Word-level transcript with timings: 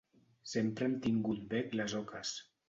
Sempre 0.53 0.87
han 0.89 0.95
tingut 1.03 1.45
bec 1.53 1.77
les 1.81 1.97
oques. 2.01 2.35